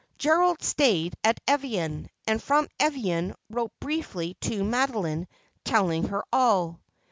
[0.17, 5.27] Gerald stayed at Evian, and from Evian wrote briefly to Madeline
[5.63, 6.79] telling her all.